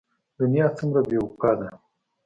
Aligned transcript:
دنيا 0.39 0.65
څومره 0.77 1.01
بې 1.09 1.17
وفا 1.23 1.51
ده. 1.59 1.69